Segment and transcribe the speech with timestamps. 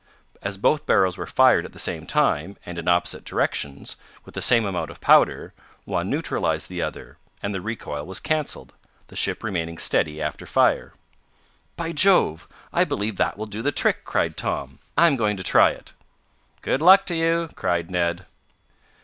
[0.41, 4.41] As both barrels were fired at the same time, and in opposite directions, with the
[4.41, 5.53] same amount of powder,
[5.85, 8.73] one neutralized the other, and the recoil was canceled,
[9.09, 10.93] the ship remaining steady after fire.
[11.75, 12.47] "By Jove!
[12.73, 14.79] I believe that will do the trick!" cried Tom.
[14.97, 15.93] "I'm going to try it."
[16.63, 18.25] "Good luck to you!" cried Ned.